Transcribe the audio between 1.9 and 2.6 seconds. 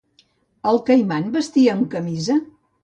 camisa?